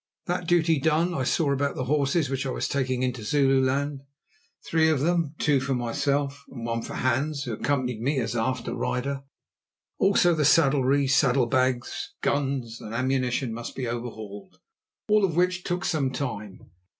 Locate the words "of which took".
15.23-15.85